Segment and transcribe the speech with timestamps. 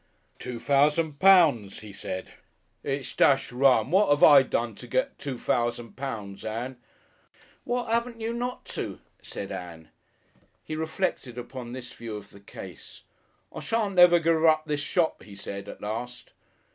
[0.39, 2.31] "Two fousand pounds," he said.
[2.81, 3.91] "It's dashed rum.
[3.91, 6.77] Wot 'ave I done to get two fousand pounds, Ann?"
[7.65, 9.89] "What 'aven't you not to?" said Ann.
[10.63, 13.03] He reflected upon this view of the case.
[13.53, 16.31] "I shan't never give up this shop," he said at last.